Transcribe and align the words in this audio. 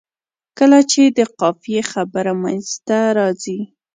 کله 0.57 0.79
چې 0.91 1.03
د 1.17 1.19
قافیې 1.39 1.81
خبره 1.91 2.33
منځته 2.41 2.97
راځي. 3.17 3.59